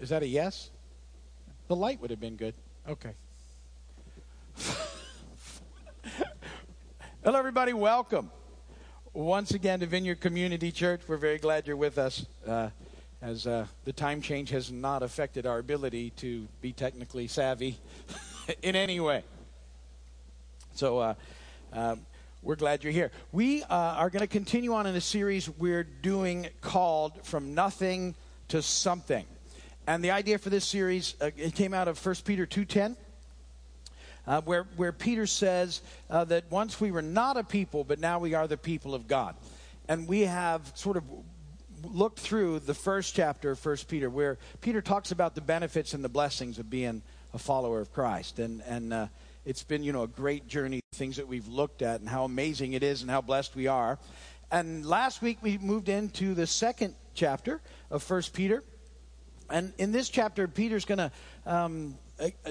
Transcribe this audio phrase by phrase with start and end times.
[0.00, 0.70] Is that a yes?
[1.68, 2.54] The light would have been good.
[2.88, 3.10] Okay.
[7.22, 7.74] Hello, everybody.
[7.74, 8.30] Welcome
[9.12, 11.02] once again to Vineyard Community Church.
[11.06, 12.24] We're very glad you're with us.
[12.46, 12.70] Uh,
[13.20, 17.78] as uh, the time change has not affected our ability to be technically savvy
[18.62, 19.22] in any way.
[20.72, 21.14] So, uh,
[21.74, 22.06] um,
[22.42, 23.10] we're glad you're here.
[23.32, 28.14] We uh, are going to continue on in a series we're doing called From Nothing
[28.48, 29.26] to Something.
[29.90, 32.94] And the idea for this series, uh, it came out of 1 Peter 2.10,
[34.24, 38.20] uh, where, where Peter says uh, that once we were not a people, but now
[38.20, 39.34] we are the people of God.
[39.88, 41.02] And we have sort of
[41.82, 46.04] looked through the first chapter of 1 Peter, where Peter talks about the benefits and
[46.04, 47.02] the blessings of being
[47.34, 48.38] a follower of Christ.
[48.38, 49.06] And, and uh,
[49.44, 52.74] it's been, you know, a great journey, things that we've looked at and how amazing
[52.74, 53.98] it is and how blessed we are.
[54.52, 58.62] And last week we moved into the second chapter of 1 Peter.
[59.50, 61.12] And in this chapter, Peter's going to
[61.46, 61.98] um,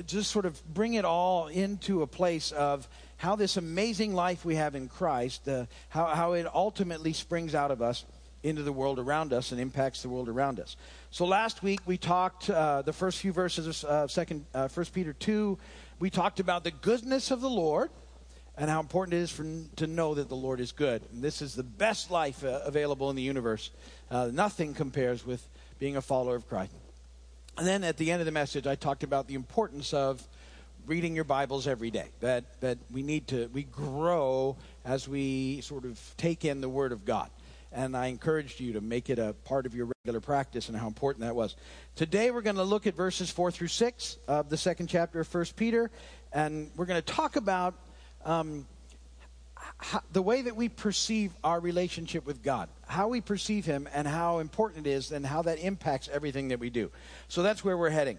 [0.05, 4.55] just sort of bring it all into a place of how this amazing life we
[4.55, 8.05] have in Christ, uh, how, how it ultimately springs out of us
[8.41, 10.77] into the world around us and impacts the world around us.
[11.11, 14.93] So last week we talked uh, the first few verses of uh, second uh, First
[14.93, 15.57] Peter two.
[15.99, 17.89] We talked about the goodness of the Lord
[18.57, 21.01] and how important it is for to know that the Lord is good.
[21.11, 23.71] And this is the best life uh, available in the universe.
[24.09, 25.45] Uh, nothing compares with
[25.77, 26.71] being a follower of Christ.
[27.59, 30.25] And then at the end of the message, I talked about the importance of
[30.85, 32.07] reading your Bibles every day.
[32.21, 36.93] That that we need to we grow as we sort of take in the Word
[36.93, 37.29] of God.
[37.73, 40.87] And I encouraged you to make it a part of your regular practice and how
[40.87, 41.57] important that was.
[41.97, 45.27] Today we're going to look at verses four through six of the second chapter of
[45.27, 45.91] First Peter,
[46.31, 47.73] and we're going to talk about
[48.23, 48.65] um,
[49.77, 54.07] how, the way that we perceive our relationship with God, how we perceive Him, and
[54.07, 56.91] how important it is, and how that impacts everything that we do.
[57.27, 58.17] So that's where we're heading.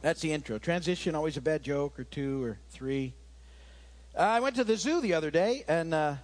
[0.00, 0.58] That's the intro.
[0.58, 3.14] Transition, always a bad joke, or two, or three.
[4.18, 6.14] I went to the zoo the other day, and uh,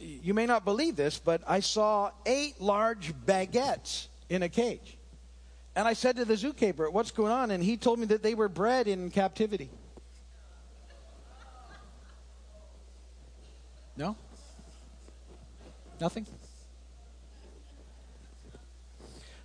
[0.00, 4.98] you may not believe this, but I saw eight large baguettes in a cage.
[5.76, 7.50] And I said to the zookeeper, What's going on?
[7.50, 9.70] And he told me that they were bred in captivity.
[13.96, 14.16] No?
[16.00, 16.26] Nothing?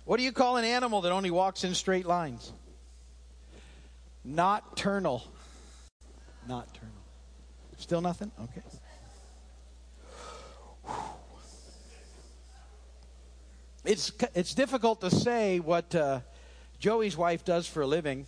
[0.04, 2.52] What do you call an animal that only walks in straight lines?
[4.24, 5.24] Nocturnal.
[6.48, 6.94] Nocturnal.
[7.78, 8.30] Still nothing?
[8.42, 8.62] Okay.
[13.84, 16.20] It's, it's difficult to say what uh,
[16.78, 18.26] Joey's wife does for a living.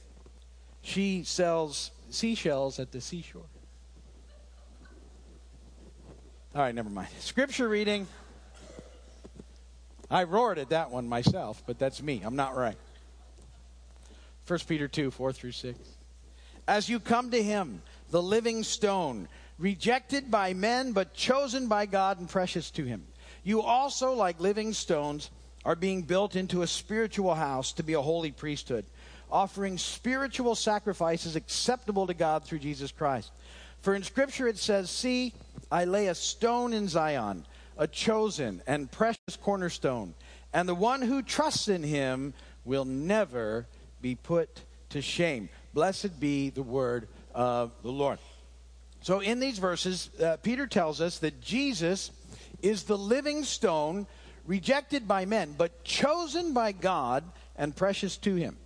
[0.82, 3.51] She sells seashells at the seashore.
[6.54, 7.08] All right, never mind.
[7.20, 8.06] Scripture reading.
[10.10, 12.20] I roared at that one myself, but that's me.
[12.22, 12.76] I'm not right.
[14.46, 15.78] 1 Peter 2 4 through 6.
[16.68, 17.80] As you come to him,
[18.10, 23.06] the living stone, rejected by men, but chosen by God and precious to him,
[23.44, 25.30] you also, like living stones,
[25.64, 28.84] are being built into a spiritual house to be a holy priesthood,
[29.30, 33.32] offering spiritual sacrifices acceptable to God through Jesus Christ.
[33.82, 35.34] For in Scripture it says, See,
[35.70, 37.44] I lay a stone in Zion,
[37.76, 40.14] a chosen and precious cornerstone,
[40.52, 42.32] and the one who trusts in him
[42.64, 43.66] will never
[44.00, 45.48] be put to shame.
[45.74, 48.18] Blessed be the word of the Lord.
[49.00, 52.12] So, in these verses, uh, Peter tells us that Jesus
[52.62, 54.06] is the living stone,
[54.46, 57.24] rejected by men, but chosen by God
[57.56, 58.56] and precious to him.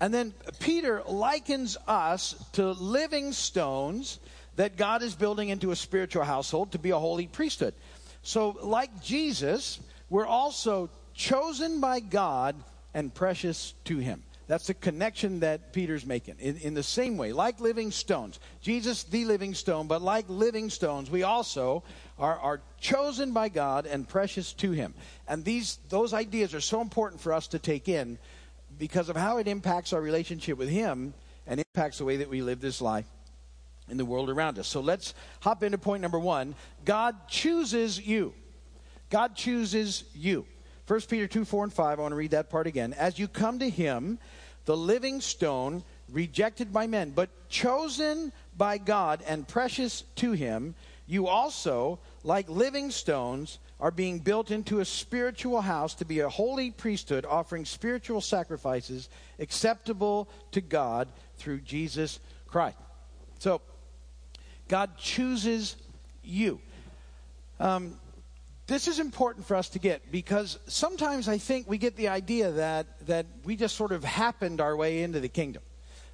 [0.00, 4.18] And then Peter likens us to living stones
[4.56, 7.74] that God is building into a spiritual household to be a holy priesthood.
[8.22, 12.56] So, like Jesus, we're also chosen by God
[12.94, 14.22] and precious to Him.
[14.46, 16.36] That's the connection that Peter's making.
[16.38, 20.68] In, in, the same way, like living stones, Jesus, the living stone, but like living
[20.68, 21.82] stones, we also
[22.18, 24.92] are, are chosen by God and precious to Him.
[25.26, 28.18] And these, those ideas are so important for us to take in
[28.78, 31.14] because of how it impacts our relationship with Him
[31.46, 33.06] and impacts the way that we live this life
[33.88, 34.68] in the world around us.
[34.68, 36.54] So let's hop into point number one.
[36.84, 38.34] God chooses you.
[39.10, 40.46] God chooses you.
[40.86, 42.92] 1 Peter 2 4 and 5, I want to read that part again.
[42.94, 44.18] As you come to him,
[44.64, 50.74] the living stone, rejected by men, but chosen by God and precious to him,
[51.06, 56.28] you also, like living stones, are being built into a spiritual house to be a
[56.28, 59.08] holy priesthood, offering spiritual sacrifices
[59.38, 62.78] acceptable to God through Jesus Christ.
[63.38, 63.60] So,
[64.68, 65.76] God chooses
[66.22, 66.60] you.
[67.60, 67.98] Um,
[68.66, 72.50] this is important for us to get because sometimes I think we get the idea
[72.52, 75.62] that that we just sort of happened our way into the kingdom,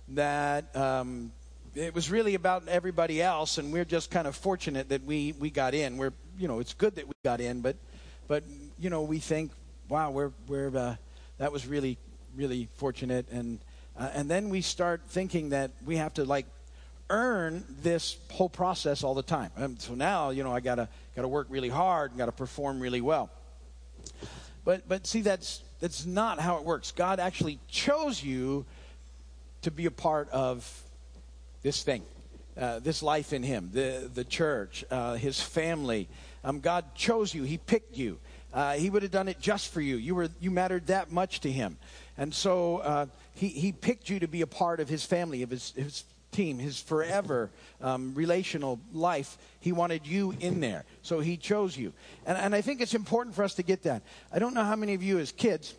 [0.08, 1.30] that um,
[1.74, 5.50] it was really about everybody else, and we're just kind of fortunate that we we
[5.50, 5.96] got in.
[5.96, 7.76] We're you know it's good that we got in, but
[8.26, 8.42] but
[8.80, 9.52] you know we think,
[9.88, 10.96] wow, we're we're uh,
[11.38, 11.98] that was really
[12.34, 13.60] really fortunate, and
[13.96, 16.46] uh, and then we start thinking that we have to like
[17.10, 19.50] earn this whole process all the time.
[19.56, 23.00] And so now, you know, I gotta gotta work really hard and gotta perform really
[23.02, 23.28] well.
[24.64, 26.92] But but see, that's that's not how it works.
[26.92, 28.64] God actually chose you
[29.62, 30.82] to be a part of
[31.62, 32.02] this thing,
[32.58, 36.08] uh, this life in Him, the the church, uh, His family.
[36.44, 37.42] Um, God chose you.
[37.42, 38.18] He picked you.
[38.52, 39.96] Uh, he would have done it just for you.
[39.96, 41.76] You were you mattered that much to Him,
[42.16, 45.50] and so uh, He He picked you to be a part of His family, of
[45.50, 47.50] His His team, his forever
[47.80, 49.38] um, relational life.
[49.60, 50.84] He wanted you in there.
[51.02, 51.92] So he chose you.
[52.26, 54.02] And, and I think it's important for us to get that.
[54.32, 55.74] I don't know how many of you as kids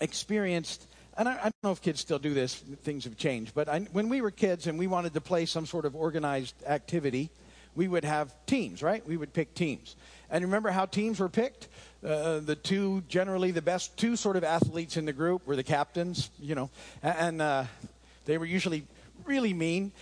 [0.00, 3.68] experienced, and I, I don't know if kids still do this, things have changed, but
[3.68, 7.30] I, when we were kids and we wanted to play some sort of organized activity,
[7.74, 9.06] we would have teams, right?
[9.06, 9.96] We would pick teams.
[10.30, 11.68] And remember how teams were picked?
[12.04, 15.62] Uh, the two, generally the best two sort of athletes in the group were the
[15.62, 16.70] captains, you know,
[17.02, 17.64] and uh,
[18.26, 18.84] they were usually
[19.26, 19.92] really mean.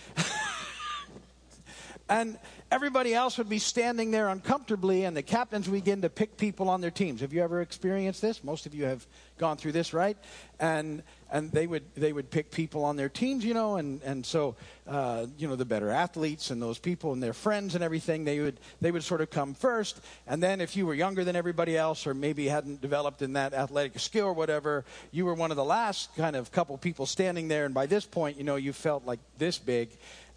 [2.09, 2.37] and
[2.71, 6.81] everybody else would be standing there uncomfortably, and the captains begin to pick people on
[6.81, 7.21] their teams.
[7.21, 8.43] Have you ever experienced this?
[8.43, 9.05] Most of you have
[9.37, 10.17] gone through this, right?
[10.59, 11.03] And
[11.33, 14.55] and they would they would pick people on their teams, you know, and and so
[14.87, 18.39] uh, you know the better athletes and those people and their friends and everything they
[18.39, 21.75] would they would sort of come first, and then if you were younger than everybody
[21.75, 25.57] else or maybe hadn't developed in that athletic skill or whatever, you were one of
[25.57, 28.71] the last kind of couple people standing there, and by this point, you know, you
[28.71, 29.89] felt like this big.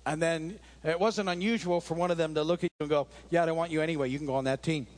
[0.06, 3.08] And then it wasn't unusual for one of them to look at you and go,
[3.28, 4.08] Yeah, I don't want you anyway.
[4.08, 4.86] You can go on that team.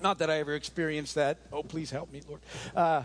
[0.00, 1.38] Not that I ever experienced that.
[1.52, 2.40] Oh, please help me, Lord.
[2.76, 3.02] Uh,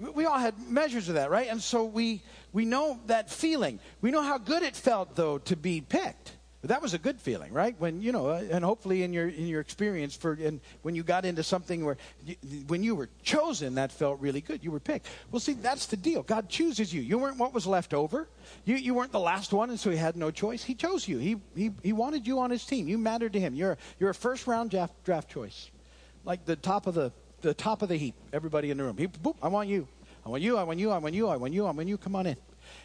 [0.00, 1.48] we all had measures of that, right?
[1.48, 3.78] And so we, we know that feeling.
[4.00, 6.32] We know how good it felt, though, to be picked.
[6.62, 7.74] That was a good feeling, right?
[7.78, 11.02] When you know, uh, and hopefully in your in your experience for and when you
[11.02, 12.36] got into something where you,
[12.66, 14.62] when you were chosen, that felt really good.
[14.62, 15.06] You were picked.
[15.30, 16.22] Well, see, that's the deal.
[16.22, 17.00] God chooses you.
[17.00, 18.28] You weren't what was left over.
[18.66, 20.62] You you weren't the last one, and so He had no choice.
[20.62, 21.16] He chose you.
[21.16, 22.88] He he he wanted you on His team.
[22.88, 23.54] You mattered to Him.
[23.54, 25.70] You're you're a first round draft draft choice,
[26.26, 27.10] like the top of the
[27.42, 28.14] the top of the heap.
[28.32, 28.96] Everybody in the room.
[28.96, 29.86] He, boop, I want you.
[30.24, 30.56] I want you.
[30.56, 30.90] I want you.
[30.90, 31.28] I want you.
[31.28, 31.66] I want you.
[31.66, 31.98] I want you.
[31.98, 32.36] Come on in.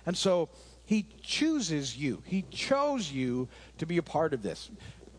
[0.06, 0.50] And so
[0.86, 2.22] he chooses you.
[2.26, 3.48] He chose you
[3.78, 4.70] to be a part of this.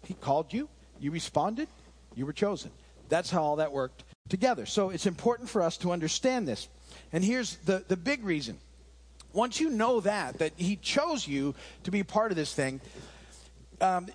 [0.04, 0.68] He called you,
[1.00, 1.68] you responded,
[2.14, 2.70] you were chosen.
[3.08, 4.66] That's how all that worked together.
[4.66, 6.68] So it's important for us to understand this.
[7.12, 8.58] And here's the, the big reason.
[9.32, 11.54] Once you know that, that he chose you
[11.84, 12.80] to be part of this thing,
[13.80, 14.06] um,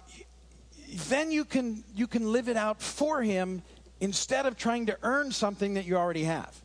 [1.10, 3.62] then you can, you can live it out for him
[4.02, 6.62] instead of trying to earn something that you already have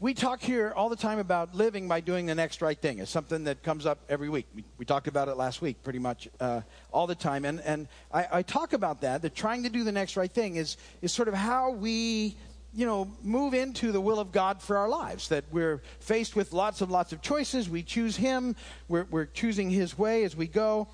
[0.00, 3.00] we talk here all the time about living by doing the next right thing.
[3.00, 4.46] It's something that comes up every week.
[4.54, 6.60] We, we talked about it last week pretty much uh,
[6.92, 7.44] all the time.
[7.44, 10.54] And, and I, I, talk about that, that trying to do the next right thing
[10.54, 12.36] is, is sort of how we,
[12.72, 15.28] you know, move into the will of God for our lives.
[15.28, 17.68] That we're faced with lots and lots of choices.
[17.68, 18.54] We choose Him,
[18.86, 20.86] we're, we're choosing His way as we go.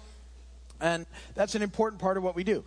[0.81, 1.05] And
[1.35, 2.65] that's an important part of what we do.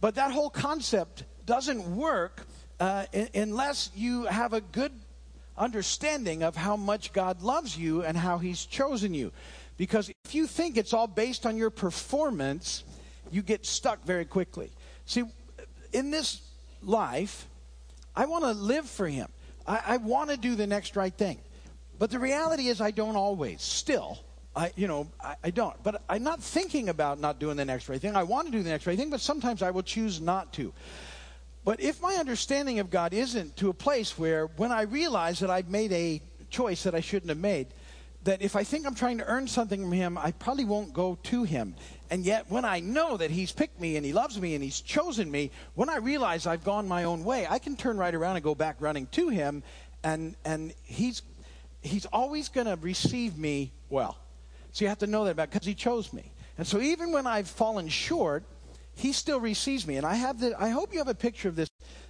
[0.00, 2.46] But that whole concept doesn't work
[2.80, 4.92] uh, unless you have a good
[5.56, 9.32] understanding of how much God loves you and how He's chosen you.
[9.76, 12.84] Because if you think it's all based on your performance,
[13.30, 14.70] you get stuck very quickly.
[15.06, 15.24] See,
[15.92, 16.40] in this
[16.82, 17.46] life,
[18.14, 19.28] I want to live for Him.
[19.66, 21.38] I, I want to do the next right thing.
[21.98, 23.62] But the reality is, I don't always.
[23.62, 24.18] Still,
[24.56, 25.80] I, you know, I, I, don't.
[25.82, 28.16] But I'm not thinking about not doing the next right thing.
[28.16, 30.72] I want to do the next right thing, but sometimes I will choose not to.
[31.64, 35.50] But if my understanding of God isn't to a place where when I realize that
[35.50, 37.68] I've made a choice that I shouldn't have made,
[38.24, 41.18] that if I think I'm trying to earn something from Him, I probably won't go
[41.24, 41.74] to Him.
[42.10, 44.80] And yet, when I know that He's picked me and He loves me and He's
[44.80, 48.36] chosen me, when I realize I've gone my own way, I can turn right around
[48.36, 49.62] and go back running to Him,
[50.04, 51.22] and, and He's,
[51.80, 54.18] he's always going to receive me well.
[54.72, 56.32] So you have to know that about because He chose me.
[56.58, 58.44] And so even when I've fallen short,
[58.94, 59.96] he still receives me.
[59.96, 61.68] And I have the, I hope you have a picture of this,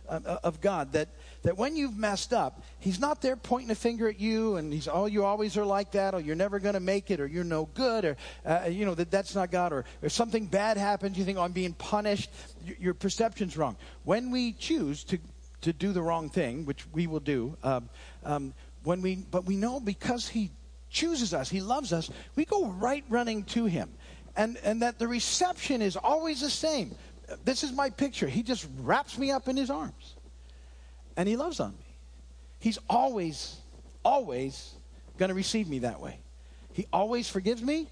[0.09, 1.09] uh, uh, of God, that,
[1.43, 4.89] that when you've messed up, he's not there pointing a finger at you and he's,
[4.89, 7.45] oh, you always are like that, or you're never going to make it, or you're
[7.45, 11.17] no good, or, uh, you know, that that's not God, or if something bad happens,
[11.17, 12.31] you think, oh, I'm being punished.
[12.67, 13.77] Y- your perception's wrong.
[14.05, 15.19] When we choose to,
[15.63, 17.89] to do the wrong thing, which we will do, um,
[18.25, 20.51] um, when we, but we know because he
[20.91, 23.91] chooses us, he loves us, we go right running to him.
[24.37, 26.95] And, and that the reception is always the same.
[27.45, 28.29] This is my picture.
[28.29, 30.15] He just wraps me up in his arms,
[31.17, 31.87] and he loves on me.
[32.59, 33.57] He's always,
[34.05, 34.75] always
[35.19, 36.19] going to receive me that way.
[36.73, 37.87] He always forgives me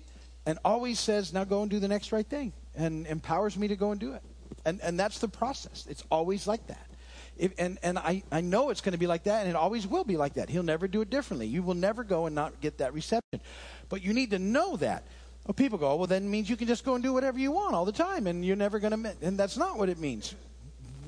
[0.46, 3.76] and always says, now go and do the next right thing, and empowers me to
[3.76, 4.22] go and do it.
[4.64, 5.86] And, and that's the process.
[5.88, 6.86] It's always like that.
[7.36, 9.86] If, and and I, I know it's going to be like that, and it always
[9.86, 10.50] will be like that.
[10.50, 11.46] He'll never do it differently.
[11.46, 13.40] You will never go and not get that reception.
[13.88, 15.04] But you need to know that.
[15.50, 17.50] Well, people go, well, then it means you can just go and do whatever you
[17.50, 19.16] want all the time, and you're never going to.
[19.20, 20.36] And that's not what it means.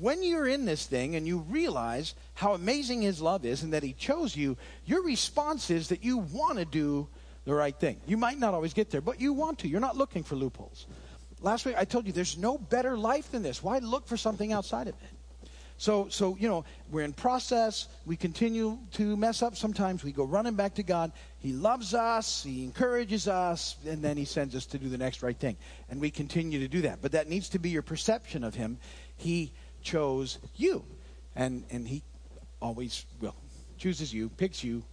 [0.01, 3.83] When you're in this thing and you realize how amazing His love is and that
[3.83, 7.07] He chose you, your response is that you want to do
[7.45, 8.01] the right thing.
[8.05, 9.69] You might not always get there, but you want to.
[9.69, 10.87] You're not looking for loopholes.
[11.39, 13.63] Last week I told you there's no better life than this.
[13.63, 15.09] Why look for something outside of it?
[15.83, 17.89] So, so you know, we're in process.
[18.05, 20.01] We continue to mess up sometimes.
[20.01, 21.11] We go running back to God.
[21.39, 22.41] He loves us.
[22.41, 25.57] He encourages us, and then He sends us to do the next right thing.
[25.89, 27.01] And we continue to do that.
[27.01, 28.77] But that needs to be your perception of Him.
[29.17, 30.85] He chose you,
[31.35, 32.01] and and He
[32.61, 33.35] always will
[33.77, 34.85] chooses you, picks you,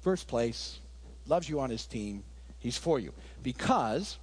[0.00, 0.80] first place,
[1.26, 2.24] loves you on His team.
[2.58, 3.12] He's for you
[3.42, 4.16] because.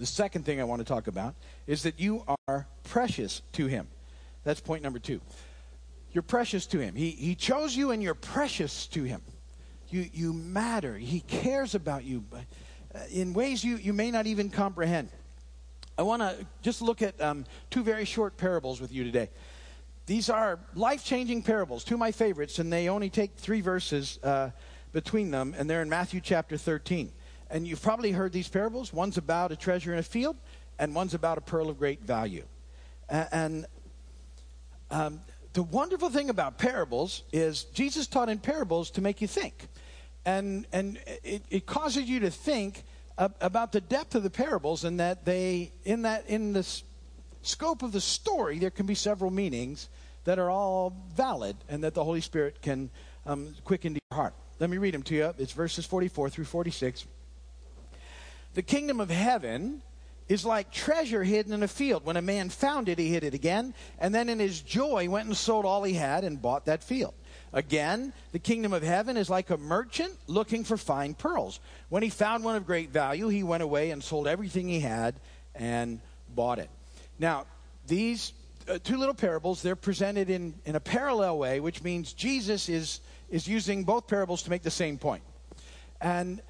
[0.00, 1.34] The second thing I want to talk about
[1.66, 3.86] is that you are precious to him.
[4.44, 5.20] That's point number two.
[6.12, 6.94] You're precious to him.
[6.94, 9.22] He, he chose you and you're precious to him.
[9.90, 10.96] You, you matter.
[10.96, 15.08] He cares about you uh, in ways you, you may not even comprehend.
[15.98, 19.28] I want to just look at um, two very short parables with you today.
[20.06, 24.18] These are life changing parables, two of my favorites, and they only take three verses
[24.24, 24.50] uh,
[24.92, 27.12] between them, and they're in Matthew chapter 13.
[27.50, 28.92] And you've probably heard these parables.
[28.92, 30.36] One's about a treasure in a field,
[30.78, 32.44] and one's about a pearl of great value.
[33.08, 33.66] And
[34.90, 35.20] um,
[35.52, 39.66] the wonderful thing about parables is Jesus taught in parables to make you think.
[40.24, 42.84] And, and it, it causes you to think
[43.18, 46.66] about the depth of the parables and that they, in, that, in the
[47.42, 49.88] scope of the story, there can be several meanings
[50.24, 52.90] that are all valid and that the Holy Spirit can
[53.26, 54.34] um, quicken to your heart.
[54.58, 55.34] Let me read them to you.
[55.38, 57.06] It's verses 44 through 46.
[58.54, 59.82] The kingdom of heaven
[60.30, 62.04] is like treasure hidden in a field.
[62.04, 65.26] When a man found it, he hid it again, and then in his joy went
[65.26, 67.14] and sold all he had and bought that field.
[67.52, 71.58] Again, the kingdom of heaven is like a merchant looking for fine pearls.
[71.88, 75.16] When he found one of great value, he went away and sold everything he had
[75.56, 76.00] and
[76.32, 76.70] bought it.
[77.18, 77.46] Now,
[77.88, 78.32] these
[78.68, 83.00] uh, two little parables, they're presented in, in a parallel way, which means Jesus is,
[83.30, 85.24] is using both parables to make the same point.
[86.00, 86.40] And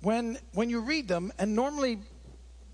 [0.00, 2.00] when, when you read them, and normally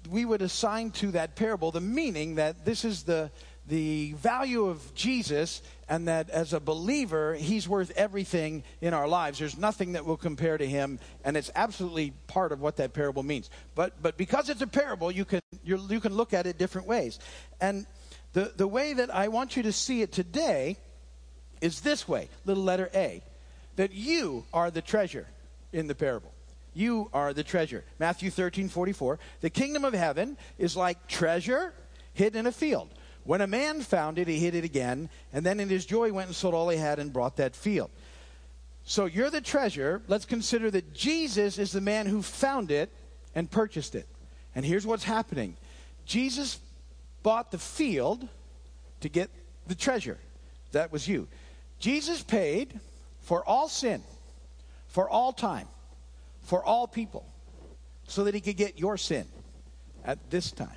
[0.06, 3.30] we would assign to that parable the meaning that this is the,
[3.68, 9.38] the value of Jesus and that as a believer, he's worth everything in our lives.
[9.38, 13.22] There's nothing that will compare to him, and it's absolutely part of what that parable
[13.22, 13.50] means.
[13.75, 17.18] But, but because it's a parable, you can, you can look at it different ways.
[17.60, 17.86] And
[18.32, 20.76] the, the way that I want you to see it today
[21.60, 23.22] is this way little letter A
[23.76, 25.26] that you are the treasure
[25.72, 26.32] in the parable.
[26.76, 27.85] You are the treasure.
[27.99, 29.18] Matthew 13, 44.
[29.40, 31.73] The kingdom of heaven is like treasure
[32.12, 32.90] hidden in a field.
[33.25, 36.26] When a man found it, he hid it again, and then in his joy went
[36.26, 37.90] and sold all he had and brought that field.
[38.85, 40.02] So you're the treasure.
[40.06, 42.92] Let's consider that Jesus is the man who found it
[43.35, 44.06] and purchased it.
[44.54, 45.56] And here's what's happening
[46.04, 46.61] Jesus
[47.23, 48.28] bought the field
[49.00, 49.30] to get
[49.66, 50.18] the treasure.
[50.73, 51.26] That was you.
[51.78, 52.78] Jesus paid
[53.23, 54.02] for all sin,
[54.88, 55.68] for all time
[56.46, 57.26] for all people
[58.06, 59.26] so that he could get your sin
[60.04, 60.68] at this time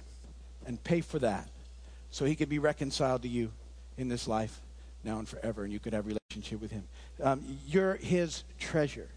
[0.66, 1.48] and pay for that
[2.10, 3.52] so he could be reconciled to you
[3.96, 4.62] in this life
[5.04, 6.84] now and forever and you could have relationship with him.
[7.22, 9.08] Um, you're his treasure.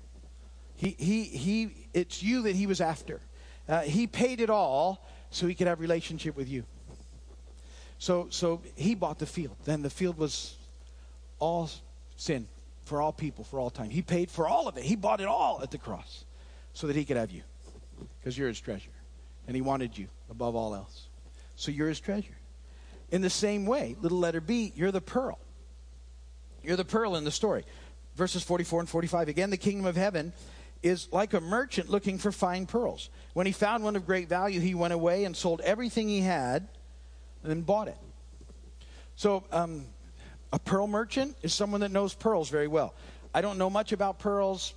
[0.76, 3.20] He, he, he, it's you that he was after.
[3.66, 6.64] Uh, he paid it all so he could have relationship with you.
[7.98, 9.56] So, so he bought the field.
[9.64, 10.56] Then the field was
[11.38, 11.70] all
[12.16, 12.46] sin
[12.84, 13.88] for all people for all time.
[13.88, 14.82] He paid for all of it.
[14.82, 16.24] He bought it all at the cross
[16.72, 17.42] so that he could have you
[18.18, 18.90] because you're his treasure.
[19.46, 21.08] And he wanted you above all else.
[21.56, 22.36] So you're his treasure.
[23.10, 25.38] In the same way, little letter B, you're the pearl.
[26.62, 27.64] You're the pearl in the story.
[28.16, 29.28] Verses 44 and 45.
[29.28, 30.32] Again, the kingdom of heaven
[30.82, 33.10] is like a merchant looking for fine pearls.
[33.34, 36.68] When he found one of great value, he went away and sold everything he had
[37.42, 37.98] and bought it.
[39.14, 39.86] So, um,
[40.52, 42.94] a pearl merchant is someone that knows pearls very well.
[43.34, 44.74] I don't know much about pearls.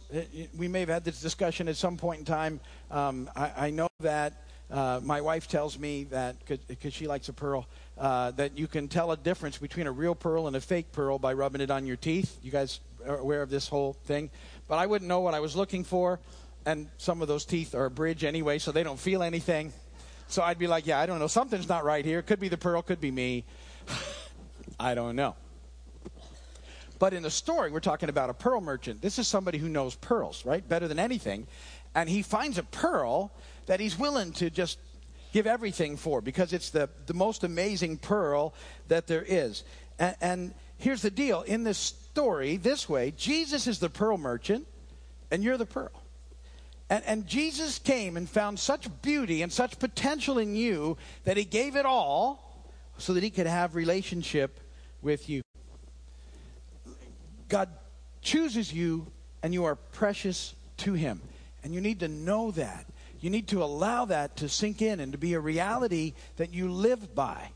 [0.57, 2.61] We may have had this discussion at some point in time.
[2.89, 7.33] Um, I, I, know that uh, my wife tells me that because she likes a
[7.33, 10.93] pearl, uh, that you can tell a difference between a real pearl and a fake
[10.93, 12.37] pearl by rubbing it on your teeth.
[12.41, 14.29] You guys are aware of this whole thing,
[14.69, 16.19] but I wouldn't know what I was looking for.
[16.65, 19.73] and some of those teeth are a bridge anyway, so they don't feel anything.
[20.29, 21.27] So I'd be like, yeah, I don't know.
[21.27, 22.21] Something's not right here.
[22.21, 23.43] Could be the pearl, could be me.
[24.79, 25.35] I don't know.
[26.97, 29.01] But in the story, we're talking about a pearl merchant.
[29.01, 30.67] This is somebody who knows pearls, right?
[30.67, 31.47] Better than anything.
[31.93, 33.31] And he finds a pearl
[33.65, 34.79] that he's willing to just
[35.33, 38.53] give everything for because it's the, the most amazing pearl
[38.87, 39.63] that there is.
[39.99, 44.65] And, and here's the deal in this story, this way, Jesus is the pearl merchant,
[45.31, 45.91] and you're the pearl.
[46.89, 51.43] And, and, Jesus came and found such beauty and such potential in you that he
[51.43, 54.59] gave it all so that he could have relationship
[55.01, 55.44] with you.
[57.49, 57.69] God
[58.21, 59.07] chooses you
[59.43, 61.21] and you are precious to him.
[61.63, 62.85] And you need to know that.
[63.21, 66.71] You need to allow that to sink in and to be a reality that you
[66.71, 67.49] live by.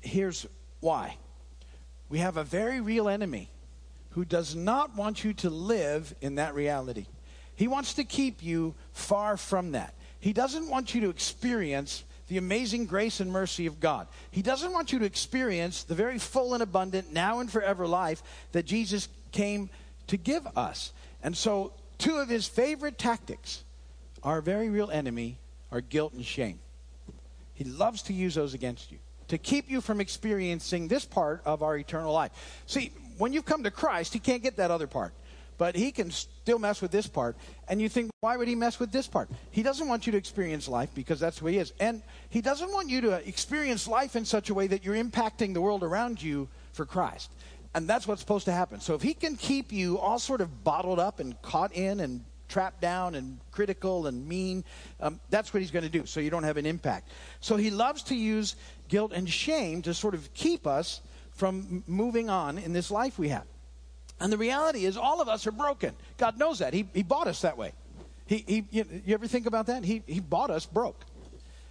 [0.00, 0.46] Here's
[0.80, 1.16] why
[2.08, 3.50] we have a very real enemy
[4.10, 7.06] who does not want you to live in that reality.
[7.54, 9.94] He wants to keep you far from that.
[10.20, 14.06] He doesn't want you to experience the amazing grace and mercy of God.
[14.30, 18.22] He doesn't want you to experience the very full and abundant, now and forever life
[18.52, 19.70] that Jesus came
[20.06, 20.92] to give us.
[21.22, 23.64] And so, two of his favorite tactics,
[24.22, 25.38] our very real enemy,
[25.72, 26.60] are guilt and shame.
[27.54, 31.62] He loves to use those against you to keep you from experiencing this part of
[31.62, 32.32] our eternal life.
[32.66, 35.12] See, when you've come to Christ, he can't get that other part
[35.58, 37.36] but he can still mess with this part.
[37.68, 39.28] And you think, why would he mess with this part?
[39.50, 41.72] He doesn't want you to experience life because that's who he is.
[41.80, 42.00] And
[42.30, 45.60] he doesn't want you to experience life in such a way that you're impacting the
[45.60, 47.30] world around you for Christ.
[47.74, 48.80] And that's what's supposed to happen.
[48.80, 52.24] So if he can keep you all sort of bottled up and caught in and
[52.48, 54.64] trapped down and critical and mean,
[55.00, 57.10] um, that's what he's going to do so you don't have an impact.
[57.40, 58.56] So he loves to use
[58.88, 63.28] guilt and shame to sort of keep us from moving on in this life we
[63.28, 63.44] have.
[64.20, 65.94] And the reality is, all of us are broken.
[66.16, 66.74] God knows that.
[66.74, 67.72] He, he bought us that way.
[68.26, 69.84] He, he, you, you ever think about that?
[69.84, 71.04] He, he bought us broke.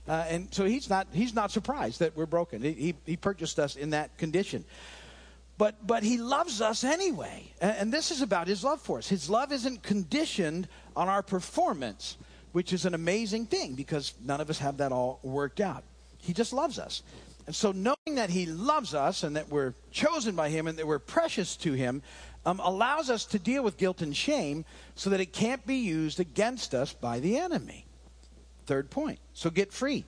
[0.08, 2.62] Uh, and so he's not, he's not surprised that we're broken.
[2.62, 4.63] He, he, he, purchased us in that condition.
[5.58, 7.51] But, but he loves us anyway.
[7.60, 9.10] And, and this is about his love for us.
[9.10, 12.18] His love isn't conditioned on our performance,
[12.53, 15.83] which is an amazing thing because none of us have that all worked out.
[16.20, 17.03] He just loves us.
[17.48, 20.86] And so, knowing that He loves us and that we're chosen by Him and that
[20.86, 22.03] we're precious to Him,
[22.48, 24.64] um, allows us to deal with guilt and shame
[24.96, 27.86] so that it can't be used against us by the enemy.
[28.66, 29.20] Third point.
[29.33, 30.05] So get free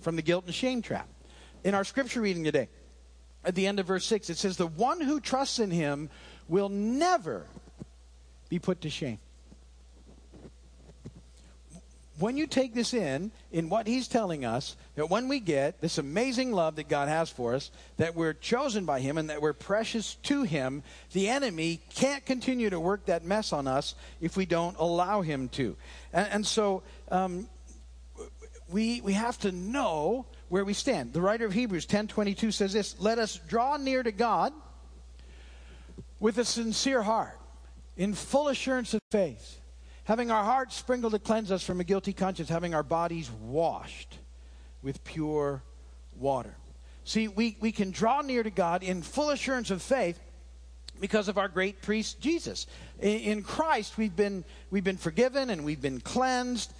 [0.00, 1.08] from the guilt and shame trap.
[1.64, 2.68] In our scripture reading today,
[3.42, 6.10] at the end of verse 6, it says, The one who trusts in him
[6.46, 7.46] will never
[8.50, 9.18] be put to shame
[12.18, 15.96] when you take this in, in what he's telling us, that when we get this
[15.98, 19.52] amazing love that God has for us, that we're chosen by him and that we're
[19.52, 20.82] precious to him,
[21.12, 25.50] the enemy can't continue to work that mess on us if we don't allow him
[25.50, 25.76] to.
[26.12, 26.82] And, and so
[27.12, 27.48] um,
[28.68, 31.12] we, we have to know where we stand.
[31.12, 34.52] The writer of Hebrews 10.22 says this, Let us draw near to God
[36.18, 37.38] with a sincere heart,
[37.96, 39.60] in full assurance of faith
[40.02, 44.18] having our hearts sprinkled to cleanse us from a guilty conscience, having our bodies washed
[44.82, 45.62] with pure
[46.16, 46.54] water.
[47.04, 50.18] See, we, we can draw near to God in full assurance of faith
[51.00, 52.66] because of our great priest Jesus.
[53.00, 56.72] In, in Christ, we've been, we've been forgiven and we've been cleansed,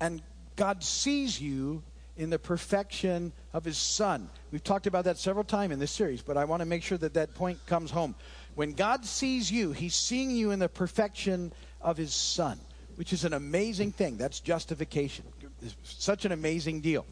[0.00, 0.20] and
[0.56, 1.82] God sees you
[2.16, 4.28] in the perfection of his son.
[4.52, 6.98] We've talked about that several times in this series, but I want to make sure
[6.98, 8.14] that that point comes home.
[8.56, 12.60] When God sees you, he's seeing you in the perfection of his son
[13.00, 14.18] which is an amazing thing.
[14.18, 15.24] That's justification.
[15.62, 17.06] It's such an amazing deal.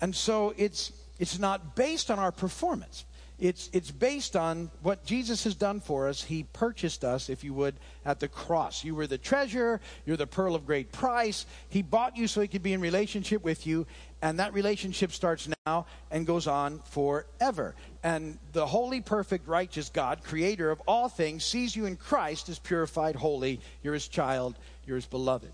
[0.00, 3.04] And so it's it's not based on our performance.
[3.38, 6.22] It's it's based on what Jesus has done for us.
[6.24, 8.82] He purchased us, if you would, at the cross.
[8.82, 11.46] You were the treasure, you're the pearl of great price.
[11.68, 13.86] He bought you so he could be in relationship with you,
[14.22, 17.76] and that relationship starts now and goes on forever.
[18.02, 22.58] And the holy, perfect, righteous God, creator of all things, sees you in Christ as
[22.58, 23.60] purified, holy.
[23.84, 25.52] You're his child, you're his beloved.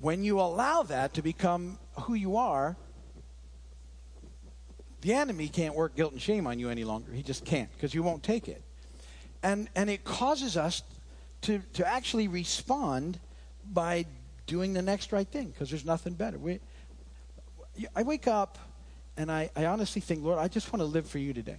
[0.00, 2.76] When you allow that to become who you are,
[5.00, 7.12] the enemy can't work guilt and shame on you any longer.
[7.12, 8.62] He just can't because you won't take it.
[9.42, 10.82] And, and it causes us
[11.42, 13.20] to, to actually respond
[13.72, 14.06] by
[14.46, 16.38] doing the next right thing because there's nothing better.
[16.38, 16.60] We,
[17.94, 18.58] I wake up
[19.16, 21.58] and I, I honestly think, Lord, I just want to live for you today.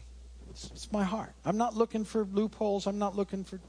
[0.50, 1.34] It's, it's my heart.
[1.46, 2.88] I'm not looking for loopholes.
[2.88, 3.60] I'm not looking for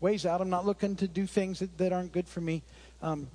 [0.00, 0.40] ways out.
[0.40, 2.62] I'm not looking to do things that, that aren't good for me.
[3.02, 3.28] Um,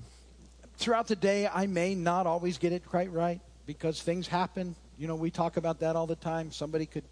[0.78, 4.76] throughout the day, I may not always get it quite right because things happen.
[5.00, 6.52] You know, we talk about that all the time.
[6.52, 7.04] Somebody could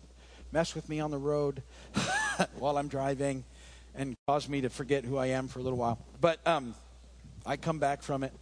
[0.52, 1.62] mess with me on the road
[2.58, 3.44] while I'm driving
[3.94, 6.00] and cause me to forget who I am for a little while.
[6.20, 6.74] But um,
[7.46, 8.34] I come back from it.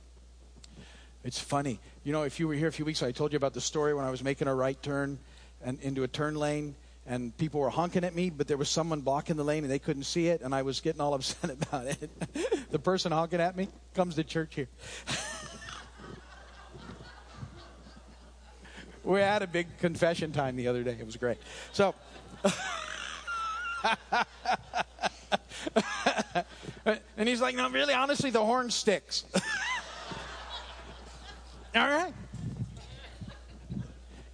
[1.25, 1.79] It's funny.
[2.05, 3.61] You know, if you were here a few weeks ago, I told you about the
[3.61, 5.19] story when I was making a right turn
[5.61, 6.75] and into a turn lane
[7.05, 9.79] and people were honking at me, but there was someone blocking the lane and they
[9.79, 12.09] couldn't see it, and I was getting all upset about it.
[12.71, 14.69] the person honking at me comes to church here.
[19.03, 20.95] we had a big confession time the other day.
[20.99, 21.37] It was great.
[21.71, 21.93] So.
[27.17, 29.25] and he's like, no, really, honestly, the horn sticks.
[31.75, 32.13] All right.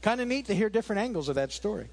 [0.01, 1.87] Kind of neat to hear different angles of that story.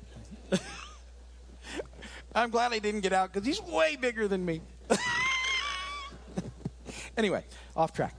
[2.34, 4.60] I'm glad I didn't get out because he's way bigger than me.
[7.16, 8.14] anyway, off track.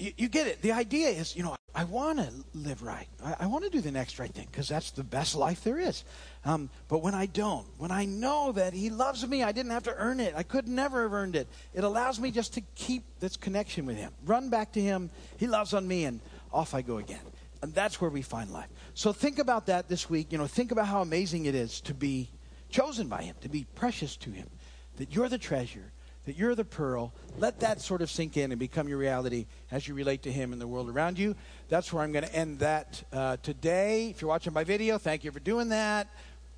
[0.00, 0.62] You, you, get it.
[0.62, 3.06] The idea is, you know, I want to live right.
[3.22, 5.78] I, I want to do the next right thing because that's the best life there
[5.78, 6.04] is.
[6.46, 9.82] Um, but when I don't, when I know that He loves me, I didn't have
[9.82, 10.32] to earn it.
[10.34, 11.48] I could never have earned it.
[11.74, 14.10] It allows me just to keep this connection with Him.
[14.24, 15.10] Run back to Him.
[15.36, 17.20] He loves on me, and off I go again.
[17.60, 18.70] And that's where we find life.
[18.94, 20.32] So think about that this week.
[20.32, 22.30] You know, think about how amazing it is to be
[22.70, 24.48] chosen by Him, to be precious to Him,
[24.96, 25.92] that you're the treasure,
[26.30, 27.12] that you're the pearl.
[27.40, 30.52] Let that sort of sink in and become your reality as you relate to Him
[30.52, 31.34] and the world around you.
[31.68, 34.10] That's where I'm going to end that uh, today.
[34.10, 36.06] If you're watching by video, thank you for doing that.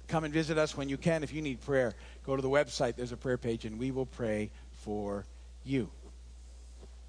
[0.08, 1.22] Come and visit us when you can.
[1.22, 1.94] If you need prayer,
[2.26, 2.96] go to the website.
[2.96, 5.24] There's a prayer page, and we will pray for
[5.64, 5.88] you.